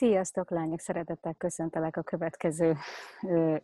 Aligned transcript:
Sziasztok, 0.00 0.50
lányok! 0.50 0.80
Szeretettel 0.80 1.34
köszöntelek 1.34 1.96
a 1.96 2.02
következő 2.02 2.76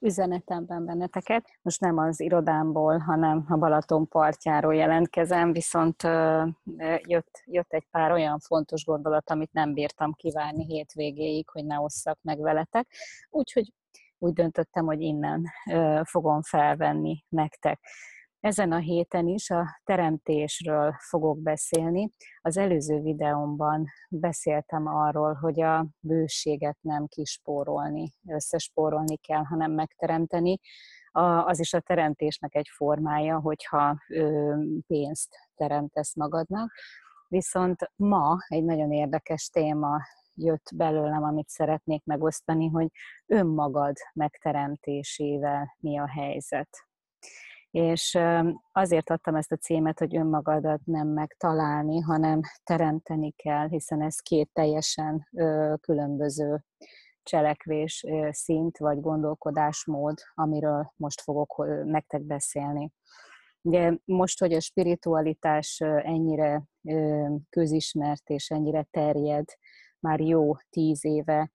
üzenetemben 0.01 0.85
benneteket. 0.85 1.59
Most 1.63 1.81
nem 1.81 1.99
az 1.99 2.21
irodámból, 2.21 2.99
hanem 2.99 3.45
a 3.49 3.57
Balaton 3.57 4.09
partjáról 4.09 4.75
jelentkezem, 4.75 5.53
viszont 5.53 6.03
jött, 7.03 7.43
jött 7.45 7.73
egy 7.73 7.87
pár 7.91 8.13
olyan 8.13 8.39
fontos 8.39 8.85
gondolat, 8.85 9.31
amit 9.31 9.53
nem 9.53 9.73
bírtam 9.73 10.13
kivárni 10.13 10.65
hétvégéig, 10.65 11.49
hogy 11.49 11.65
ne 11.65 11.81
osszak 11.81 12.19
meg 12.23 12.41
veletek. 12.41 12.87
Úgyhogy 13.31 13.73
úgy 14.19 14.33
döntöttem, 14.33 14.85
hogy 14.85 15.01
innen 15.01 15.45
fogom 16.05 16.43
felvenni 16.43 17.25
nektek. 17.29 17.81
Ezen 18.47 18.73
a 18.73 18.79
héten 18.79 19.27
is 19.27 19.51
a 19.51 19.81
teremtésről 19.85 20.95
fogok 21.09 21.39
beszélni. 21.39 22.13
Az 22.41 22.57
előző 22.57 23.01
videómban 23.01 23.87
beszéltem 24.09 24.87
arról, 24.87 25.35
hogy 25.35 25.61
a 25.61 25.87
bőséget 26.01 26.79
nem 26.81 27.07
kispórolni, 27.07 28.13
összespórolni 28.29 29.17
kell, 29.17 29.43
hanem 29.43 29.73
megteremteni. 29.73 30.59
Az 31.45 31.61
is 31.61 31.73
a 31.75 31.81
teremtésnek 31.81 32.55
egy 32.55 32.69
formája, 32.77 33.41
hogyha 33.41 33.99
pénzt 34.87 35.37
teremtesz 35.55 36.15
magadnak. 36.15 36.73
Viszont 37.29 37.91
ma 37.97 38.37
egy 38.47 38.65
nagyon 38.65 38.93
érdekes 38.93 39.49
téma 39.49 40.01
jött 40.35 40.71
belőlem, 40.75 41.23
amit 41.23 41.49
szeretnék 41.49 42.05
megosztani, 42.05 42.69
hogy 42.69 42.89
önmagad 43.27 43.97
megteremtésével 44.13 45.77
mi 45.81 45.99
a 45.99 46.09
helyzet 46.09 46.86
és 47.71 48.19
azért 48.73 49.11
adtam 49.11 49.35
ezt 49.35 49.53
a 49.53 49.57
címet, 49.57 49.99
hogy 49.99 50.17
önmagadat 50.17 50.81
nem 50.85 51.09
megtalálni, 51.09 52.01
hanem 52.01 52.41
teremteni 52.65 53.31
kell, 53.31 53.69
hiszen 53.69 54.03
ez 54.03 54.19
két 54.19 54.51
teljesen 54.53 55.29
különböző 55.81 56.65
cselekvés 57.23 58.05
szint 58.31 58.79
vagy 58.79 59.01
gondolkodásmód, 59.01 60.19
amiről 60.35 60.93
most 60.97 61.21
fogok 61.21 61.67
nektek 61.85 62.23
beszélni. 62.23 62.93
Ugye 63.63 63.93
most, 64.05 64.39
hogy 64.39 64.53
a 64.53 64.61
spiritualitás 64.61 65.81
ennyire 66.03 66.63
közismert 67.51 68.29
és 68.29 68.51
ennyire 68.51 68.87
terjed, 68.91 69.45
már 70.01 70.21
jó 70.21 70.57
tíz 70.71 71.05
éve, 71.05 71.51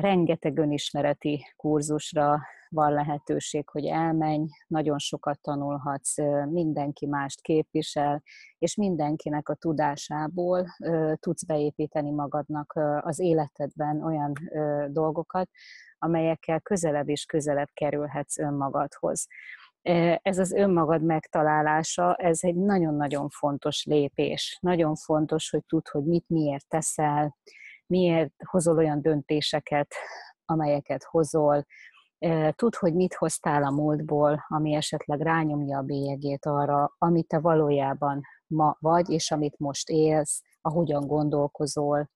rengeteg 0.00 0.58
önismereti 0.58 1.44
kurzusra 1.56 2.40
van 2.72 2.92
lehetőség, 2.92 3.68
hogy 3.68 3.86
elmenj, 3.86 4.46
nagyon 4.66 4.98
sokat 4.98 5.40
tanulhatsz, 5.40 6.16
mindenki 6.50 7.06
mást 7.06 7.40
képvisel, 7.40 8.22
és 8.58 8.76
mindenkinek 8.76 9.48
a 9.48 9.54
tudásából 9.54 10.66
tudsz 11.14 11.44
beépíteni 11.44 12.10
magadnak 12.10 12.72
az 13.00 13.18
életedben 13.18 14.02
olyan 14.02 14.32
dolgokat, 14.92 15.48
amelyekkel 15.98 16.60
közelebb 16.60 17.08
és 17.08 17.24
közelebb 17.24 17.70
kerülhetsz 17.72 18.38
önmagadhoz. 18.38 19.26
Ez 20.22 20.38
az 20.38 20.52
önmagad 20.52 21.02
megtalálása, 21.02 22.14
ez 22.14 22.38
egy 22.42 22.56
nagyon-nagyon 22.56 23.28
fontos 23.28 23.84
lépés. 23.84 24.58
Nagyon 24.60 24.94
fontos, 24.94 25.50
hogy 25.50 25.64
tudd, 25.66 25.90
hogy 25.90 26.04
mit 26.04 26.28
miért 26.28 26.68
teszel, 26.68 27.36
miért 27.86 28.32
hozol 28.46 28.76
olyan 28.76 29.02
döntéseket, 29.02 29.94
amelyeket 30.44 31.04
hozol, 31.04 31.66
Tud, 32.50 32.74
hogy 32.74 32.94
mit 32.94 33.14
hoztál 33.14 33.64
a 33.64 33.70
múltból, 33.70 34.44
ami 34.48 34.74
esetleg 34.74 35.20
rányomja 35.20 35.78
a 35.78 35.82
bélyegét 35.82 36.46
arra, 36.46 36.94
amit 36.98 37.26
te 37.26 37.38
valójában 37.38 38.20
ma 38.46 38.76
vagy, 38.80 39.10
és 39.10 39.30
amit 39.30 39.58
most 39.58 39.88
élsz, 39.88 40.42
ahogyan 40.60 41.06
gondolkozol. 41.06 42.10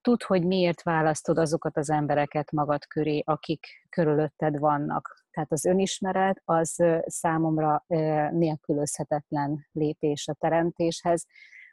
Tud, 0.00 0.22
hogy 0.22 0.46
miért 0.46 0.82
választod 0.82 1.38
azokat 1.38 1.76
az 1.76 1.90
embereket 1.90 2.52
magad 2.52 2.86
köré, 2.86 3.22
akik 3.24 3.66
körülötted 3.88 4.58
vannak. 4.58 5.24
Tehát 5.30 5.52
az 5.52 5.64
önismeret 5.64 6.42
az 6.44 6.84
számomra 7.06 7.84
nélkülözhetetlen 8.30 9.66
lépés 9.72 10.28
a 10.28 10.34
teremtéshez, 10.34 11.26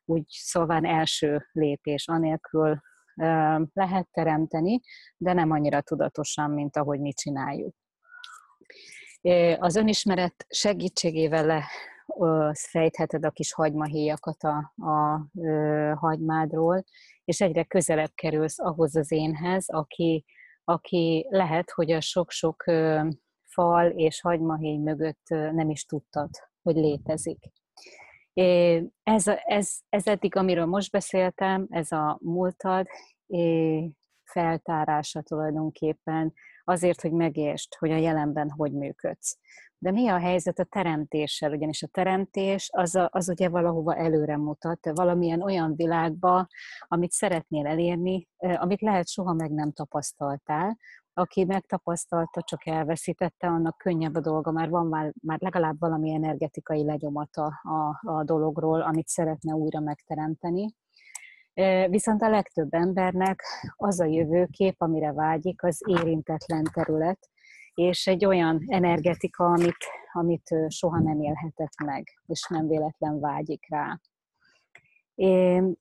úgy 0.05 0.25
szóval 0.27 0.85
első 0.85 1.47
lépés, 1.51 2.07
anélkül 2.07 2.81
lehet 3.73 4.07
teremteni, 4.11 4.79
de 5.17 5.33
nem 5.33 5.51
annyira 5.51 5.81
tudatosan, 5.81 6.51
mint 6.51 6.77
ahogy 6.77 6.99
mi 6.99 7.13
csináljuk. 7.13 7.75
Az 9.57 9.75
önismeret 9.75 10.45
segítségével 10.49 11.63
fejtheted 12.53 13.25
a 13.25 13.31
kis 13.31 13.53
hagymahéjakat 13.53 14.43
a, 14.43 14.73
a 14.85 15.27
hagymádról, 15.95 16.83
és 17.23 17.41
egyre 17.41 17.63
közelebb 17.63 18.11
kerülsz 18.15 18.59
ahhoz 18.59 18.95
az 18.95 19.11
énhez, 19.11 19.69
aki, 19.69 20.25
aki 20.63 21.27
lehet, 21.29 21.71
hogy 21.71 21.91
a 21.91 22.01
sok-sok 22.01 22.63
fal 23.43 23.89
és 23.89 24.21
hagymahéj 24.21 24.77
mögött 24.77 25.27
nem 25.29 25.69
is 25.69 25.85
tudtad, 25.85 26.29
hogy 26.61 26.75
létezik. 26.75 27.51
Ez, 29.03 29.27
ez, 29.43 29.77
ez 29.89 30.07
eddig, 30.07 30.35
amiről 30.35 30.65
most 30.65 30.91
beszéltem, 30.91 31.67
ez 31.69 31.91
a 31.91 32.17
múltad 32.21 32.87
feltárása 34.23 35.21
tulajdonképpen 35.21 36.33
azért, 36.63 37.01
hogy 37.01 37.11
megértsd, 37.11 37.75
hogy 37.75 37.91
a 37.91 37.97
jelenben 37.97 38.49
hogy 38.49 38.73
működsz. 38.73 39.37
De 39.77 39.91
mi 39.91 40.07
a 40.07 40.19
helyzet 40.19 40.59
a 40.59 40.63
teremtéssel? 40.63 41.51
Ugyanis 41.51 41.83
a 41.83 41.87
teremtés 41.87 42.69
az, 42.71 42.95
a, 42.95 43.09
az 43.11 43.29
ugye 43.29 43.49
valahova 43.49 43.95
előre 43.95 44.37
mutat, 44.37 44.91
valamilyen 44.93 45.41
olyan 45.41 45.75
világba, 45.75 46.47
amit 46.79 47.11
szeretnél 47.11 47.65
elérni, 47.65 48.27
amit 48.37 48.81
lehet 48.81 49.09
soha 49.09 49.33
meg 49.33 49.51
nem 49.51 49.71
tapasztaltál, 49.71 50.77
aki 51.21 51.43
megtapasztalta, 51.43 52.41
csak 52.41 52.65
elveszítette, 52.65 53.47
annak 53.47 53.77
könnyebb 53.77 54.15
a 54.15 54.19
dolga, 54.19 54.51
már 54.51 54.69
van 54.69 54.87
már, 54.87 55.13
már 55.21 55.39
legalább 55.41 55.79
valami 55.79 56.13
energetikai 56.13 56.85
legyomata 56.85 57.45
a, 57.61 58.09
a 58.11 58.23
dologról, 58.23 58.81
amit 58.81 59.07
szeretne 59.07 59.53
újra 59.53 59.79
megteremteni. 59.79 60.65
Viszont 61.87 62.21
a 62.21 62.29
legtöbb 62.29 62.73
embernek 62.73 63.43
az 63.75 63.99
a 63.99 64.05
jövőkép, 64.05 64.75
amire 64.77 65.13
vágyik, 65.13 65.63
az 65.63 65.81
érintetlen 65.85 66.63
terület, 66.73 67.29
és 67.73 68.07
egy 68.07 68.25
olyan 68.25 68.63
energetika, 68.67 69.45
amit, 69.45 69.85
amit 70.11 70.55
soha 70.67 70.99
nem 70.99 71.21
élhetett 71.21 71.81
meg, 71.85 72.07
és 72.25 72.47
nem 72.49 72.67
véletlen 72.67 73.19
vágyik 73.19 73.65
rá. 73.69 73.99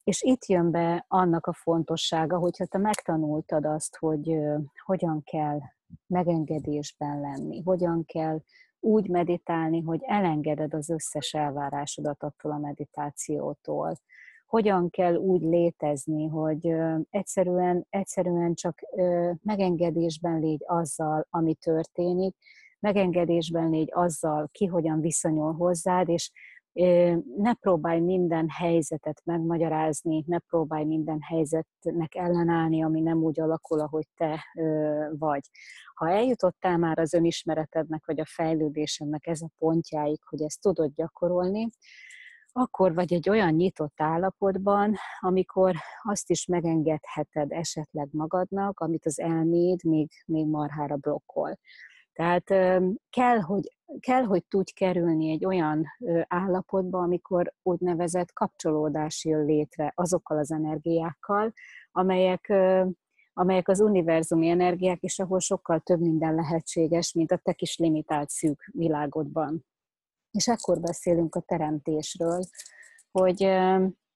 És 0.04 0.22
itt 0.22 0.44
jön 0.46 0.70
be 0.70 1.04
annak 1.08 1.46
a 1.46 1.52
fontossága, 1.52 2.38
hogyha 2.38 2.64
te 2.64 2.78
megtanultad 2.78 3.64
azt, 3.64 3.96
hogy 3.96 4.36
hogyan 4.84 5.22
kell 5.22 5.58
megengedésben 6.06 7.20
lenni, 7.20 7.62
hogyan 7.62 8.04
kell 8.04 8.40
úgy 8.80 9.08
meditálni, 9.08 9.80
hogy 9.80 10.00
elengeded 10.02 10.74
az 10.74 10.90
összes 10.90 11.34
elvárásodat 11.34 12.22
attól 12.22 12.52
a 12.52 12.58
meditációtól, 12.58 14.00
hogyan 14.46 14.90
kell 14.90 15.14
úgy 15.14 15.42
létezni, 15.42 16.26
hogy 16.26 16.74
egyszerűen, 17.10 17.86
egyszerűen 17.90 18.54
csak 18.54 18.78
megengedésben 19.42 20.40
légy 20.40 20.62
azzal, 20.66 21.26
ami 21.30 21.54
történik, 21.54 22.36
megengedésben 22.80 23.70
légy 23.70 23.90
azzal, 23.92 24.48
ki 24.52 24.66
hogyan 24.66 25.00
viszonyul 25.00 25.52
hozzád, 25.52 26.08
és 26.08 26.30
ne 27.36 27.54
próbálj 27.54 28.00
minden 28.00 28.48
helyzetet 28.48 29.22
megmagyarázni, 29.24 30.24
ne 30.26 30.38
próbálj 30.38 30.84
minden 30.84 31.20
helyzetnek 31.20 32.14
ellenállni, 32.14 32.82
ami 32.82 33.00
nem 33.00 33.22
úgy 33.22 33.40
alakul, 33.40 33.80
ahogy 33.80 34.06
te 34.16 34.44
vagy. 35.18 35.42
Ha 35.94 36.10
eljutottál 36.10 36.78
már 36.78 36.98
az 36.98 37.14
önismeretednek, 37.14 38.06
vagy 38.06 38.20
a 38.20 38.26
fejlődésednek 38.26 39.26
ez 39.26 39.40
a 39.40 39.50
pontjáig, 39.58 40.18
hogy 40.24 40.42
ezt 40.42 40.60
tudod 40.60 40.92
gyakorolni, 40.94 41.68
akkor 42.52 42.94
vagy 42.94 43.12
egy 43.12 43.28
olyan 43.28 43.52
nyitott 43.52 44.00
állapotban, 44.00 44.94
amikor 45.20 45.74
azt 46.02 46.30
is 46.30 46.46
megengedheted 46.46 47.52
esetleg 47.52 48.08
magadnak, 48.12 48.80
amit 48.80 49.06
az 49.06 49.20
elméd 49.20 49.84
még, 49.84 50.10
még 50.26 50.46
marhára 50.46 50.96
blokkol. 50.96 51.58
Tehát 52.20 52.48
kell, 53.10 53.38
hogy, 53.40 53.72
kell, 54.00 54.22
hogy 54.22 54.44
tudj 54.44 54.72
kerülni 54.72 55.30
egy 55.30 55.44
olyan 55.44 55.86
állapotba, 56.28 56.98
amikor 56.98 57.52
úgynevezett 57.62 58.32
kapcsolódás 58.32 59.24
jön 59.24 59.44
létre 59.44 59.92
azokkal 59.94 60.38
az 60.38 60.52
energiákkal, 60.52 61.52
amelyek, 61.92 62.52
amelyek 63.32 63.68
az 63.68 63.80
univerzumi 63.80 64.48
energiák, 64.48 65.02
és 65.02 65.18
ahol 65.18 65.38
sokkal 65.38 65.80
több 65.80 66.00
minden 66.00 66.34
lehetséges, 66.34 67.12
mint 67.12 67.32
a 67.32 67.36
te 67.36 67.52
kis 67.52 67.78
limitált 67.78 68.28
szűk 68.28 68.70
világodban. 68.72 69.66
És 70.30 70.48
akkor 70.48 70.80
beszélünk 70.80 71.34
a 71.34 71.40
teremtésről, 71.40 72.40
hogy 73.10 73.50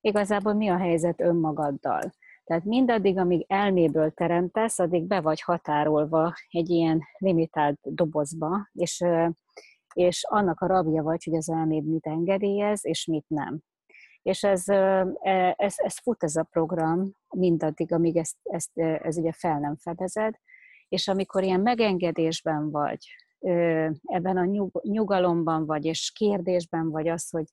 igazából 0.01 0.53
mi 0.53 0.69
a 0.69 0.77
helyzet 0.77 1.21
önmagaddal. 1.21 2.13
Tehát 2.45 2.65
mindaddig, 2.65 3.19
amíg 3.19 3.45
elméből 3.49 4.11
teremtesz, 4.11 4.79
addig 4.79 5.05
be 5.05 5.21
vagy 5.21 5.41
határolva 5.41 6.35
egy 6.49 6.71
ilyen 6.71 7.03
limitált 7.19 7.79
dobozba, 7.83 8.69
és, 8.73 9.05
és 9.95 10.25
annak 10.29 10.61
a 10.61 10.67
rabja 10.67 11.03
vagy, 11.03 11.25
hogy 11.25 11.35
az 11.35 11.51
elméd 11.51 11.85
mit 11.85 12.07
engedélyez, 12.07 12.85
és 12.85 13.07
mit 13.07 13.25
nem. 13.29 13.59
És 14.23 14.43
ez, 14.43 14.69
e, 14.69 15.55
ez, 15.57 15.75
ez 15.77 15.99
fut 16.03 16.23
ez 16.23 16.37
a 16.37 16.43
program 16.43 17.11
mindaddig, 17.37 17.93
amíg 17.93 18.17
ezt, 18.17 18.37
ezt, 18.43 18.79
ez 18.79 19.17
ugye 19.17 19.33
fel 19.33 19.59
nem 19.59 19.77
fedezed, 19.77 20.35
és 20.89 21.09
amikor 21.09 21.43
ilyen 21.43 21.61
megengedésben 21.61 22.71
vagy, 22.71 23.07
ebben 24.03 24.37
a 24.37 24.45
nyug, 24.45 24.81
nyugalomban 24.83 25.67
vagy, 25.67 25.85
és 25.85 26.13
kérdésben 26.15 26.91
vagy 26.91 27.09
az, 27.09 27.31
hogy 27.31 27.45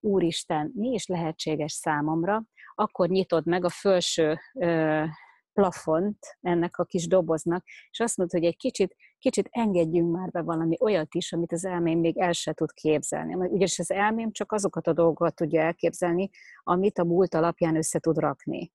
Úristen, 0.00 0.72
mi 0.74 0.88
is 0.88 1.06
lehetséges 1.06 1.72
számomra, 1.72 2.42
akkor 2.74 3.08
nyitod 3.08 3.46
meg 3.46 3.64
a 3.64 3.68
felső 3.68 4.38
plafont 5.52 6.18
ennek 6.40 6.78
a 6.78 6.84
kis 6.84 7.06
doboznak, 7.06 7.64
és 7.90 8.00
azt 8.00 8.16
mondod, 8.16 8.38
hogy 8.40 8.48
egy 8.48 8.56
kicsit, 8.56 8.96
kicsit 9.18 9.48
engedjünk 9.50 10.16
már 10.16 10.30
be 10.30 10.42
valami 10.42 10.76
olyat 10.80 11.14
is, 11.14 11.32
amit 11.32 11.52
az 11.52 11.64
elmém 11.64 11.98
még 11.98 12.18
el 12.18 12.32
se 12.32 12.52
tud 12.52 12.72
képzelni. 12.72 13.34
Ugyanis 13.34 13.78
az 13.78 13.90
elmém 13.90 14.32
csak 14.32 14.52
azokat 14.52 14.86
a 14.86 14.92
dolgokat 14.92 15.34
tudja 15.34 15.62
elképzelni, 15.62 16.30
amit 16.62 16.98
a 16.98 17.04
múlt 17.04 17.34
alapján 17.34 17.76
össze 17.76 17.98
tud 17.98 18.18
rakni. 18.18 18.72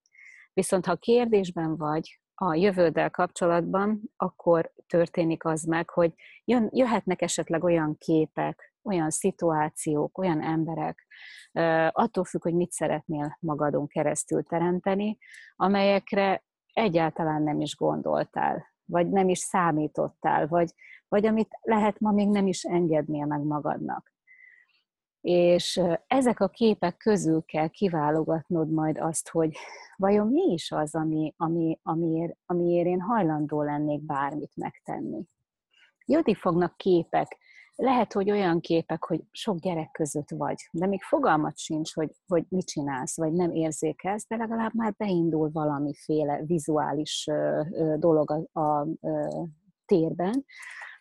Viszont 0.53 0.85
ha 0.85 0.95
kérdésben 0.95 1.77
vagy 1.77 2.19
a 2.35 2.55
jövőddel 2.55 3.09
kapcsolatban, 3.09 4.01
akkor 4.15 4.73
történik 4.87 5.45
az 5.45 5.63
meg, 5.63 5.89
hogy 5.89 6.13
jön, 6.45 6.69
jöhetnek 6.71 7.21
esetleg 7.21 7.63
olyan 7.63 7.97
képek, 7.97 8.70
olyan 8.83 9.09
szituációk, 9.09 10.17
olyan 10.17 10.41
emberek, 10.41 11.07
attól 11.91 12.23
függ, 12.23 12.41
hogy 12.41 12.53
mit 12.53 12.71
szeretnél 12.71 13.37
magadon 13.39 13.87
keresztül 13.87 14.43
teremteni, 14.43 15.17
amelyekre 15.55 16.43
egyáltalán 16.73 17.43
nem 17.43 17.61
is 17.61 17.75
gondoltál, 17.75 18.65
vagy 18.85 19.09
nem 19.09 19.29
is 19.29 19.39
számítottál, 19.39 20.47
vagy, 20.47 20.73
vagy 21.07 21.25
amit 21.25 21.49
lehet 21.61 21.99
ma 21.99 22.11
még 22.11 22.29
nem 22.29 22.47
is 22.47 22.63
engednél 22.63 23.25
meg 23.25 23.41
magadnak. 23.41 24.13
És 25.21 25.81
ezek 26.07 26.39
a 26.39 26.47
képek 26.47 26.97
közül 26.97 27.43
kell 27.45 27.67
kiválogatnod 27.67 28.71
majd 28.71 28.97
azt, 28.97 29.29
hogy 29.29 29.57
vajon 29.95 30.27
mi 30.27 30.41
is 30.41 30.71
az, 30.71 30.95
ami, 30.95 31.33
ami, 31.37 31.79
amiért, 31.83 32.37
amiért 32.45 32.87
én 32.87 33.01
hajlandó 33.01 33.61
lennék 33.61 34.01
bármit 34.01 34.51
megtenni. 34.55 35.23
Jönni 36.05 36.35
fognak 36.35 36.77
képek, 36.77 37.37
lehet, 37.75 38.13
hogy 38.13 38.31
olyan 38.31 38.59
képek, 38.59 39.03
hogy 39.03 39.21
sok 39.31 39.57
gyerek 39.57 39.91
között 39.91 40.29
vagy, 40.29 40.69
de 40.71 40.85
még 40.85 41.01
fogalmat 41.01 41.57
sincs, 41.57 41.93
hogy, 41.93 42.11
hogy 42.27 42.45
mit 42.49 42.65
csinálsz, 42.65 43.17
vagy 43.17 43.33
nem 43.33 43.51
érzékelsz, 43.51 44.27
de 44.27 44.35
legalább 44.35 44.73
már 44.73 44.93
beindul 44.97 45.49
valamiféle 45.51 46.41
vizuális 46.45 47.27
dolog 47.95 48.47
a, 48.51 48.59
a, 48.59 48.87
térben. 49.85 50.45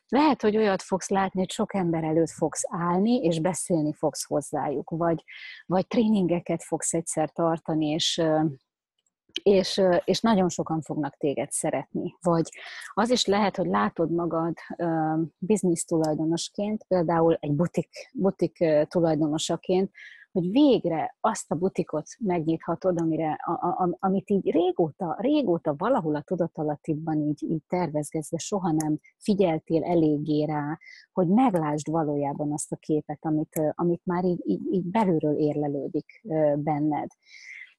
Lehet, 0.09 0.43
hogy 0.43 0.57
olyat 0.57 0.83
fogsz 0.83 1.09
látni, 1.09 1.41
hogy 1.41 1.51
sok 1.51 1.75
ember 1.75 2.05
előtt 2.05 2.31
fogsz 2.31 2.63
állni, 2.69 3.17
és 3.17 3.41
beszélni 3.41 3.93
fogsz 3.93 4.25
hozzájuk, 4.25 4.91
vagy, 4.91 5.25
vagy 5.67 5.87
tréningeket 5.87 6.63
fogsz 6.63 6.95
egyszer 6.95 7.31
tartani, 7.31 7.87
és 7.87 8.23
és, 9.43 9.81
és 10.05 10.21
nagyon 10.21 10.49
sokan 10.49 10.81
fognak 10.81 11.17
téged 11.17 11.51
szeretni. 11.51 12.17
Vagy 12.21 12.49
az 12.95 13.11
is 13.11 13.27
lehet, 13.27 13.57
hogy 13.57 13.67
látod 13.67 14.11
magad 14.13 14.55
biznisz 15.39 15.85
tulajdonosként, 15.85 16.85
például 16.89 17.37
egy 17.41 17.53
butik, 17.53 18.11
butik 18.13 18.65
tulajdonosaként, 18.89 19.91
hogy 20.33 20.51
végre 20.51 21.17
azt 21.21 21.51
a 21.51 21.55
butikot 21.55 22.07
megnyithatod, 22.19 23.01
amire, 23.01 23.33
a, 23.33 23.67
a, 23.67 23.97
amit 23.99 24.31
így 24.31 24.51
régóta, 24.51 25.17
régóta 25.19 25.75
valahol 25.79 26.15
a 26.15 26.23
tudatalattiban 26.23 27.21
így, 27.21 27.43
így 27.43 27.63
tervezgetsz, 27.69 28.31
de 28.31 28.39
soha 28.39 28.73
nem 28.73 28.99
figyeltél 29.19 29.85
eléggé 29.85 30.45
rá, 30.45 30.79
hogy 31.13 31.29
meglásd 31.29 31.91
valójában 31.91 32.53
azt 32.53 32.73
a 32.73 32.77
képet, 32.77 33.19
amit, 33.21 33.73
amit 33.75 34.03
már 34.05 34.25
így, 34.25 34.43
így, 34.45 34.73
így 34.73 34.85
belülről 34.85 35.37
érlelődik 35.37 36.23
benned. 36.57 37.09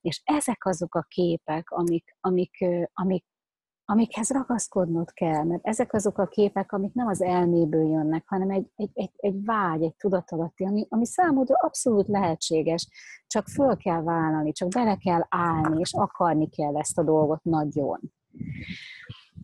És 0.01 0.21
ezek 0.24 0.65
azok 0.65 0.95
a 0.95 1.06
képek, 1.07 1.69
amik, 1.69 2.15
amik, 2.19 2.65
amik, 2.94 3.25
amikhez 3.86 4.30
ragaszkodnod 4.30 5.12
kell, 5.12 5.44
mert 5.44 5.65
ezek 5.65 5.94
azok 5.94 6.18
a 6.18 6.27
képek, 6.27 6.71
amik 6.71 6.94
nem 6.94 7.07
az 7.07 7.21
elméből 7.21 7.89
jönnek, 7.89 8.24
hanem 8.27 8.50
egy, 8.50 8.71
egy, 8.75 8.89
egy, 8.94 9.12
egy 9.15 9.44
vágy, 9.44 9.83
egy 9.83 9.95
tudatalatti, 9.95 10.65
ami, 10.65 10.86
ami 10.89 11.06
számodra 11.06 11.56
abszolút 11.56 12.07
lehetséges, 12.07 12.88
csak 13.27 13.48
föl 13.48 13.77
kell 13.77 14.01
vállalni, 14.01 14.51
csak 14.51 14.69
bele 14.69 14.95
kell 14.95 15.21
állni, 15.30 15.80
és 15.80 15.94
akarni 15.94 16.50
kell 16.50 16.77
ezt 16.77 16.97
a 16.97 17.04
dolgot 17.04 17.44
nagyon. 17.44 18.00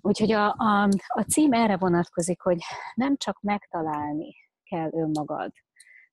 Úgyhogy 0.02 0.32
a, 0.32 0.46
a, 0.58 0.90
a 1.08 1.22
cím 1.22 1.54
erre 1.54 1.78
vonatkozik, 1.78 2.42
hogy 2.42 2.58
nem 2.96 3.18
csak 3.18 3.42
megtalálni 3.42 4.36
kell 4.64 4.90
önmagad, 4.94 5.52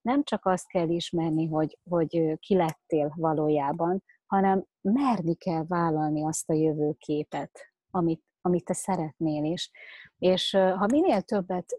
nem 0.01 0.23
csak 0.23 0.47
azt 0.47 0.67
kell 0.67 0.89
ismerni, 0.89 1.47
hogy, 1.47 1.79
hogy 1.91 2.39
ki 2.39 2.55
lettél 2.57 3.13
valójában, 3.17 4.03
hanem 4.27 4.65
merni 4.81 5.35
kell 5.35 5.65
vállalni 5.67 6.25
azt 6.25 6.51
a 6.51 6.55
jövőképet, 6.55 7.51
amit, 7.91 8.23
amit 8.41 8.65
te 8.65 8.75
szeretnél 8.75 9.45
is. 9.45 9.71
És 10.19 10.51
ha 10.51 10.87
minél 10.87 11.21
többet, 11.21 11.79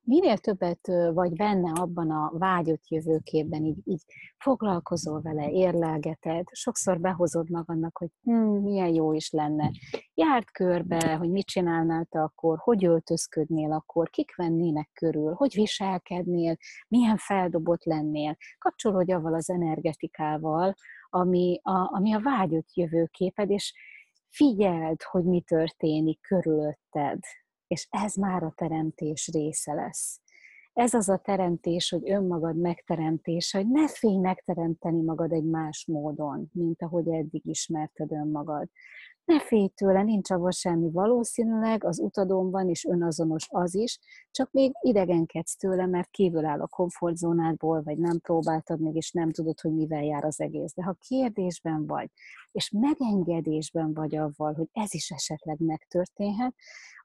minél 0.00 0.38
többet 0.38 0.86
vagy 1.12 1.32
benne 1.32 1.72
abban 1.74 2.10
a 2.10 2.30
vágyott 2.38 2.88
jövőképben, 2.88 3.64
így, 3.64 3.78
így 3.84 4.02
foglalkozol 4.38 5.20
vele, 5.20 5.50
érlelgeted, 5.50 6.44
sokszor 6.52 7.00
behozod 7.00 7.50
magadnak, 7.50 7.96
hogy 7.98 8.08
hm, 8.22 8.62
milyen 8.62 8.94
jó 8.94 9.12
is 9.12 9.30
lenne. 9.30 9.70
Járt 10.14 10.50
körbe, 10.50 11.14
hogy 11.16 11.30
mit 11.30 11.46
csinálnál 11.46 12.04
te 12.04 12.22
akkor, 12.22 12.58
hogy 12.58 12.84
öltözködnél 12.84 13.72
akkor, 13.72 14.10
kik 14.10 14.36
vennének 14.36 14.90
körül, 14.92 15.32
hogy 15.32 15.54
viselkednél, 15.54 16.56
milyen 16.88 17.16
feldobott 17.16 17.84
lennél. 17.84 18.36
Kapcsolódj 18.58 19.12
avval 19.12 19.34
az 19.34 19.50
energetikával, 19.50 20.74
ami 21.10 21.60
a, 21.62 21.94
ami 21.94 22.12
a 22.14 22.20
vágyott 22.20 22.74
jövőképed, 22.74 23.50
és 23.50 23.74
figyeld, 24.28 25.02
hogy 25.02 25.24
mi 25.24 25.40
történik 25.40 26.20
körülötted, 26.20 27.18
és 27.66 27.86
ez 27.90 28.14
már 28.14 28.42
a 28.42 28.52
teremtés 28.56 29.30
része 29.32 29.72
lesz. 29.72 30.20
Ez 30.72 30.94
az 30.94 31.08
a 31.08 31.18
teremtés, 31.18 31.90
hogy 31.90 32.10
önmagad 32.10 32.56
megteremtése, 32.56 33.58
hogy 33.58 33.68
ne 33.68 33.88
félj 33.88 34.16
megteremteni 34.16 35.02
magad 35.02 35.32
egy 35.32 35.44
más 35.44 35.84
módon, 35.86 36.50
mint 36.52 36.82
ahogy 36.82 37.08
eddig 37.08 37.46
ismerted 37.46 38.12
önmagad. 38.12 38.68
Ne 39.30 39.40
félj 39.40 39.68
tőle, 39.68 40.02
nincs 40.02 40.30
abban 40.30 40.50
semmi 40.50 40.90
valószínűleg, 40.90 41.84
az 41.84 41.98
utadon 41.98 42.50
van, 42.50 42.68
és 42.68 42.84
önazonos 42.84 43.46
az 43.48 43.74
is, 43.74 43.98
csak 44.30 44.52
még 44.52 44.72
idegenkedsz 44.80 45.56
tőle, 45.56 45.86
mert 45.86 46.10
kívül 46.10 46.44
áll 46.44 46.60
a 46.60 46.66
komfortzónádból, 46.66 47.82
vagy 47.82 47.98
nem 47.98 48.20
próbáltad 48.20 48.80
még, 48.80 48.94
és 48.94 49.10
nem 49.10 49.30
tudod, 49.30 49.60
hogy 49.60 49.74
mivel 49.74 50.04
jár 50.04 50.24
az 50.24 50.40
egész. 50.40 50.74
De 50.74 50.82
ha 50.82 50.96
kérdésben 51.08 51.86
vagy, 51.86 52.08
és 52.52 52.70
megengedésben 52.70 53.92
vagy 53.94 54.16
avval, 54.16 54.54
hogy 54.54 54.68
ez 54.72 54.94
is 54.94 55.10
esetleg 55.10 55.56
megtörténhet, 55.58 56.54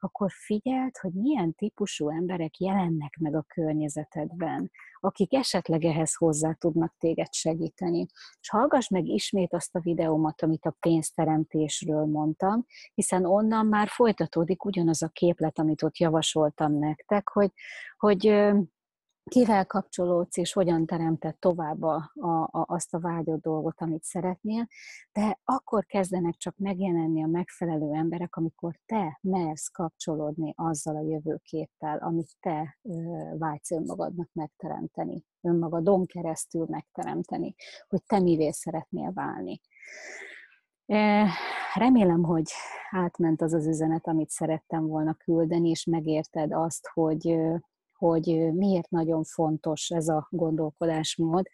akkor 0.06 0.30
figyeld, 0.30 0.96
hogy 0.96 1.12
milyen 1.12 1.54
típusú 1.54 2.10
emberek 2.10 2.56
jelennek 2.58 3.16
meg 3.20 3.34
a 3.34 3.44
környezetedben, 3.48 4.70
akik 5.00 5.34
esetleg 5.34 5.84
ehhez 5.84 6.14
hozzá 6.14 6.52
tudnak 6.52 6.94
téged 6.98 7.32
segíteni. 7.32 8.06
És 8.40 8.50
hallgass 8.50 8.88
meg 8.88 9.06
ismét 9.06 9.54
azt 9.54 9.74
a 9.74 9.80
videómat, 9.80 10.42
amit 10.42 10.66
a 10.66 10.76
pénzteremtésről 10.80 12.04
mondtam, 12.04 12.64
hiszen 12.94 13.24
onnan 13.24 13.66
már 13.66 13.88
folytatódik 13.88 14.64
ugyanaz 14.64 15.02
a 15.02 15.08
képlet, 15.08 15.58
amit 15.58 15.82
ott 15.82 15.96
javasoltam 15.96 16.78
nektek, 16.78 17.28
hogy, 17.28 17.52
hogy 17.96 18.26
kivel 19.30 19.66
kapcsolódsz, 19.66 20.36
és 20.36 20.52
hogyan 20.52 20.86
teremted 20.86 21.36
tovább 21.38 21.82
a, 21.82 22.12
a, 22.14 22.48
azt 22.50 22.94
a 22.94 23.00
vágyott 23.00 23.42
dolgot, 23.42 23.80
amit 23.80 24.02
szeretnél, 24.02 24.66
de 25.12 25.40
akkor 25.44 25.84
kezdenek 25.86 26.34
csak 26.34 26.56
megjelenni 26.56 27.22
a 27.22 27.26
megfelelő 27.26 27.92
emberek, 27.92 28.36
amikor 28.36 28.78
te 28.86 29.18
mersz 29.22 29.68
kapcsolódni 29.68 30.52
azzal 30.56 30.96
a 30.96 31.00
jövőképpel, 31.00 31.98
amit 31.98 32.30
te 32.40 32.78
ö, 32.82 32.92
vágysz 33.38 33.70
önmagadnak 33.70 34.28
megteremteni, 34.32 35.24
önmagadon 35.40 36.06
keresztül 36.06 36.66
megteremteni, 36.68 37.54
hogy 37.88 38.02
te 38.06 38.20
mivé 38.20 38.50
szeretnél 38.50 39.12
válni. 39.12 39.60
Remélem, 41.74 42.22
hogy 42.22 42.50
átment 42.90 43.42
az 43.42 43.52
az 43.52 43.66
üzenet, 43.66 44.06
amit 44.06 44.30
szerettem 44.30 44.86
volna 44.86 45.14
küldeni, 45.14 45.68
és 45.68 45.84
megérted 45.84 46.52
azt, 46.52 46.88
hogy 46.92 47.38
hogy 47.98 48.52
miért 48.52 48.90
nagyon 48.90 49.24
fontos 49.24 49.90
ez 49.90 50.08
a 50.08 50.26
gondolkodásmód, 50.30 51.46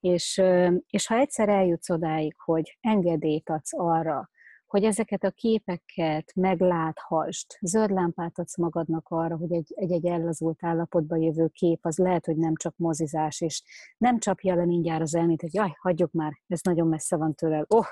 és, 0.00 0.42
és 0.86 1.06
ha 1.06 1.14
egyszer 1.14 1.48
eljutsz 1.48 1.90
odáig, 1.90 2.34
hogy 2.38 2.78
engedélyt 2.80 3.50
adsz 3.50 3.78
arra, 3.78 4.30
hogy 4.70 4.84
ezeket 4.84 5.24
a 5.24 5.30
képeket 5.30 6.32
megláthast, 6.34 7.58
zöld 7.60 7.90
lámpát 7.90 8.38
adsz 8.38 8.56
magadnak 8.56 9.06
arra, 9.08 9.36
hogy 9.36 9.52
egy, 9.52 9.72
egy, 9.76 9.92
egy 9.92 10.06
ellazult 10.06 10.64
állapotba 10.64 11.16
jövő 11.16 11.48
kép, 11.48 11.78
az 11.82 11.98
lehet, 11.98 12.26
hogy 12.26 12.36
nem 12.36 12.54
csak 12.54 12.74
mozizás, 12.76 13.40
és 13.40 13.62
nem 13.98 14.18
csapja 14.18 14.54
le 14.54 14.64
mindjárt 14.64 15.02
az 15.02 15.14
elmét, 15.14 15.40
hogy 15.40 15.54
jaj, 15.54 15.72
hagyjuk 15.80 16.12
már, 16.12 16.32
ez 16.46 16.60
nagyon 16.62 16.88
messze 16.88 17.16
van 17.16 17.34
tőle, 17.34 17.64
oh, 17.68 17.86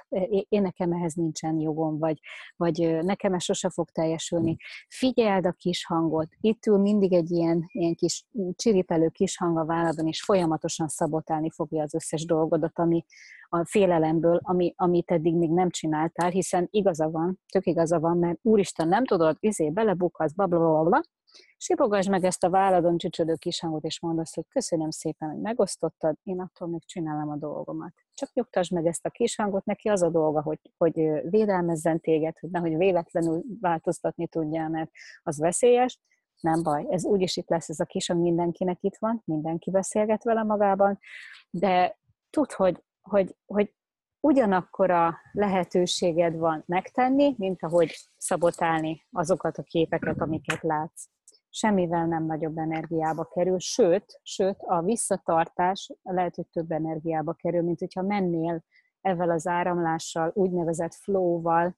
én 0.48 0.62
nekem 0.62 0.92
ehhez 0.92 1.14
nincsen 1.14 1.60
jogom, 1.60 1.98
vagy, 1.98 2.20
vagy 2.56 2.98
nekem 3.02 3.34
ez 3.34 3.42
sose 3.42 3.70
fog 3.70 3.90
teljesülni. 3.90 4.56
Figyeld 4.88 5.46
a 5.46 5.52
kis 5.52 5.86
hangot, 5.86 6.28
itt 6.40 6.66
ül 6.66 6.78
mindig 6.78 7.12
egy 7.12 7.30
ilyen, 7.30 7.64
ilyen 7.68 7.94
kis 7.94 8.26
csiripelő 8.54 9.08
kis 9.08 9.36
hang 9.36 9.58
a 9.58 9.64
válladon, 9.64 10.06
és 10.06 10.22
folyamatosan 10.22 10.88
szabotálni 10.88 11.50
fogja 11.50 11.82
az 11.82 11.94
összes 11.94 12.24
dolgodat, 12.24 12.78
ami, 12.78 13.04
a 13.48 13.64
félelemből, 13.64 14.40
ami, 14.42 14.72
amit 14.76 15.10
eddig 15.10 15.34
még 15.34 15.50
nem 15.50 15.70
csináltál, 15.70 16.30
hiszen 16.30 16.68
igaza 16.70 17.10
van, 17.10 17.40
tök 17.52 17.66
igaza 17.66 18.00
van, 18.00 18.18
mert 18.18 18.38
úristen, 18.42 18.88
nem 18.88 19.04
tudod, 19.04 19.36
izé, 19.40 19.70
belebukhatsz, 19.70 20.32
blablabla, 20.32 21.00
Sipogasd 21.56 22.10
meg 22.10 22.24
ezt 22.24 22.44
a 22.44 22.50
válladon 22.50 22.98
csücsödő 22.98 23.34
kis 23.34 23.60
hangot, 23.60 23.84
és 23.84 24.00
mondd 24.00 24.18
azt, 24.18 24.34
hogy 24.34 24.44
köszönöm 24.48 24.90
szépen, 24.90 25.30
hogy 25.30 25.40
megosztottad, 25.40 26.16
én 26.22 26.40
attól 26.40 26.68
még 26.68 26.84
csinálom 26.84 27.30
a 27.30 27.36
dolgomat. 27.36 27.92
Csak 28.14 28.32
nyugtasd 28.32 28.72
meg 28.72 28.86
ezt 28.86 29.06
a 29.06 29.10
kis 29.10 29.36
hangot, 29.36 29.64
neki 29.64 29.88
az 29.88 30.02
a 30.02 30.08
dolga, 30.08 30.42
hogy, 30.42 30.58
hogy 30.76 30.94
védelmezzen 31.30 32.00
téged, 32.00 32.38
hogy 32.38 32.50
nehogy 32.50 32.76
véletlenül 32.76 33.42
változtatni 33.60 34.26
tudjál, 34.26 34.68
mert 34.68 34.90
az 35.22 35.38
veszélyes, 35.38 36.00
nem 36.40 36.62
baj, 36.62 36.86
ez 36.90 37.04
úgyis 37.04 37.36
itt 37.36 37.48
lesz, 37.48 37.68
ez 37.68 37.80
a 37.80 37.84
kis 37.84 38.06
hang 38.06 38.22
mindenkinek 38.22 38.78
itt 38.80 38.96
van, 38.98 39.22
mindenki 39.24 39.70
beszélget 39.70 40.24
vele 40.24 40.42
magában, 40.42 40.98
de 41.50 41.98
tudd, 42.30 42.52
hogy, 42.54 42.82
hogy, 43.08 43.36
hogy 43.46 43.72
ugyanakkor 44.20 44.90
a 44.90 45.18
lehetőséged 45.32 46.36
van 46.36 46.62
megtenni, 46.66 47.34
mint 47.38 47.62
ahogy 47.62 48.08
szabotálni 48.16 49.06
azokat 49.10 49.58
a 49.58 49.62
képeket, 49.62 50.20
amiket 50.20 50.62
látsz. 50.62 51.08
Semmivel 51.50 52.06
nem 52.06 52.24
nagyobb 52.24 52.58
energiába 52.58 53.24
kerül, 53.24 53.58
sőt, 53.58 54.20
sőt, 54.22 54.62
a 54.62 54.82
visszatartás 54.82 55.92
lehet, 56.02 56.34
hogy 56.34 56.46
több 56.46 56.70
energiába 56.70 57.32
kerül, 57.32 57.62
mint 57.62 57.78
hogyha 57.78 58.02
mennél 58.02 58.64
ezzel 59.00 59.30
az 59.30 59.46
áramlással, 59.46 60.30
úgynevezett 60.34 60.94
flow-val, 60.94 61.76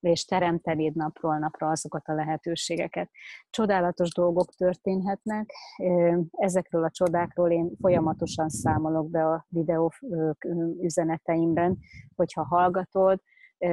és 0.00 0.24
teremtenéd 0.24 0.94
napról 0.94 1.38
napra 1.38 1.68
azokat 1.68 2.08
a 2.08 2.14
lehetőségeket. 2.14 3.10
Csodálatos 3.50 4.12
dolgok 4.14 4.54
történhetnek, 4.54 5.50
ezekről 6.30 6.84
a 6.84 6.90
csodákról 6.90 7.50
én 7.50 7.70
folyamatosan 7.80 8.48
számolok 8.48 9.10
be 9.10 9.26
a 9.26 9.46
videó 9.48 9.92
üzeneteimben, 10.80 11.78
hogyha 12.16 12.44
hallgatod, 12.44 13.20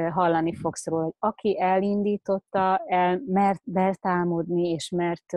hallani 0.09 0.55
fogsz 0.55 0.87
róla, 0.87 1.03
hogy 1.03 1.13
aki 1.19 1.61
elindította, 1.61 2.81
el, 2.85 3.21
mert 3.25 3.61
beltámodni, 3.63 4.69
és 4.69 4.89
mert, 4.89 5.31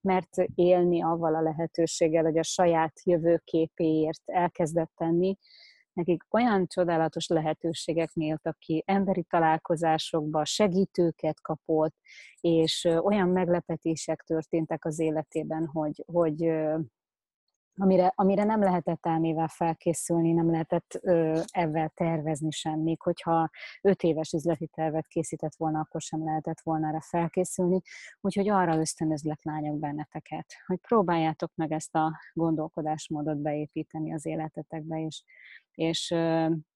mert 0.00 0.36
élni 0.54 1.02
avval 1.02 1.34
a 1.34 1.40
lehetőséggel, 1.40 2.24
hogy 2.24 2.38
a 2.38 2.42
saját 2.42 2.92
jövőképéért 3.04 4.22
elkezdett 4.24 4.92
tenni, 4.96 5.36
nekik 5.92 6.22
olyan 6.30 6.66
csodálatos 6.66 7.26
lehetőségek 7.26 8.12
nyíltak 8.12 8.58
ki, 8.58 8.82
emberi 8.86 9.22
találkozásokba 9.22 10.44
segítőket 10.44 11.40
kapott, 11.40 11.94
és 12.40 12.84
olyan 13.02 13.28
meglepetések 13.28 14.22
történtek 14.22 14.84
az 14.84 14.98
életében, 14.98 15.66
hogy, 15.66 16.04
hogy 16.06 16.52
amire, 17.80 18.12
amire 18.14 18.44
nem 18.44 18.62
lehetett 18.62 19.06
elmével 19.06 19.48
felkészülni, 19.48 20.32
nem 20.32 20.50
lehetett 20.50 20.98
ö, 21.02 21.40
ebben 21.50 21.90
tervezni 21.94 22.50
semmi. 22.50 22.96
Hogyha 22.98 23.50
öt 23.82 24.02
éves 24.02 24.32
üzleti 24.32 24.66
tervet 24.66 25.06
készített 25.06 25.54
volna, 25.56 25.80
akkor 25.80 26.00
sem 26.00 26.24
lehetett 26.24 26.60
volna 26.62 26.88
erre 26.88 27.00
felkészülni. 27.00 27.80
Úgyhogy 28.20 28.48
arra 28.48 28.76
ösztönözlek 28.76 29.44
lányok 29.44 29.78
benneteket, 29.78 30.46
hogy 30.66 30.78
próbáljátok 30.78 31.52
meg 31.54 31.72
ezt 31.72 31.94
a 31.94 32.18
gondolkodásmódot 32.32 33.38
beépíteni 33.38 34.12
az 34.12 34.26
életetekbe, 34.26 35.00
és 35.00 35.22
és, 35.80 36.14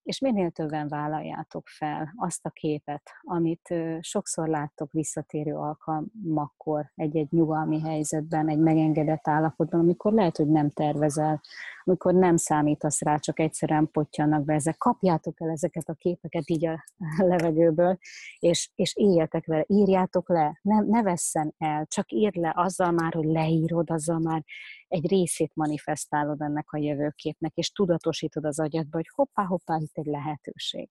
és 0.04 0.18
minél 0.18 0.50
többen 0.50 0.88
vállaljátok 0.88 1.68
fel 1.68 2.14
azt 2.16 2.46
a 2.46 2.50
képet, 2.50 3.10
amit 3.20 3.74
sokszor 4.00 4.48
láttok 4.48 4.92
visszatérő 4.92 5.54
alkalmakkor 5.54 6.90
egy-egy 6.94 7.30
nyugalmi 7.30 7.80
helyzetben, 7.80 8.48
egy 8.48 8.58
megengedett 8.58 9.28
állapotban, 9.28 9.80
amikor 9.80 10.12
lehet, 10.12 10.36
hogy 10.36 10.48
nem 10.48 10.70
tervezel, 10.70 11.40
amikor 11.84 12.14
nem 12.14 12.36
számítasz 12.36 13.00
rá, 13.00 13.16
csak 13.16 13.38
egyszerűen 13.38 13.90
potjanak 13.90 14.44
be 14.44 14.54
ezek. 14.54 14.76
Kapjátok 14.76 15.40
el 15.40 15.50
ezeket 15.50 15.88
a 15.88 15.94
képeket 15.94 16.50
így 16.50 16.66
a 16.66 16.84
levegőből, 17.16 17.98
és, 18.38 18.70
és 18.74 18.94
éljetek 18.96 19.46
vele, 19.46 19.64
írjátok 19.66 20.28
le, 20.28 20.58
ne, 20.62 20.80
ne 20.80 21.02
vesszen 21.02 21.54
el, 21.58 21.86
csak 21.86 22.12
írd 22.12 22.36
le 22.36 22.52
azzal 22.56 22.90
már, 22.90 23.14
hogy 23.14 23.24
leírod, 23.24 23.90
azzal 23.90 24.18
már 24.18 24.44
egy 24.88 25.08
részét 25.08 25.50
manifestálod 25.54 26.40
ennek 26.40 26.72
a 26.72 26.78
jövőképnek, 26.78 27.54
és 27.54 27.70
tudatosítod 27.70 28.44
az 28.44 28.60
agyadba, 28.60 28.96
hogy 28.96 29.08
hoppá, 29.14 29.44
hoppá, 29.44 29.76
itt 29.76 29.96
egy 29.96 30.06
lehetőség. 30.06 30.90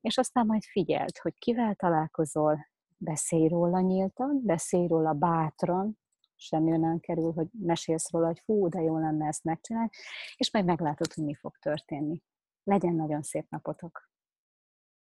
És 0.00 0.18
aztán 0.18 0.46
majd 0.46 0.62
figyeld, 0.62 1.18
hogy 1.18 1.34
kivel 1.38 1.74
találkozol, 1.74 2.66
beszélj 2.96 3.48
róla 3.48 3.80
nyíltan, 3.80 4.40
beszélj 4.44 4.86
róla 4.86 5.12
bátran, 5.12 5.98
semmi 6.44 6.76
nem 6.76 6.98
kerül, 7.00 7.32
hogy 7.32 7.48
mesélsz 7.52 8.10
róla, 8.10 8.26
hogy 8.26 8.40
fú, 8.44 8.68
de 8.68 8.80
jó 8.80 8.98
lenne 8.98 9.26
ezt 9.26 9.44
megcsinálni, 9.44 9.90
és 10.36 10.52
majd 10.52 10.64
meglátod, 10.64 11.12
hogy 11.12 11.24
mi 11.24 11.34
fog 11.34 11.56
történni. 11.56 12.22
Legyen 12.62 12.94
nagyon 12.94 13.22
szép 13.22 13.46
napotok! 13.48 14.12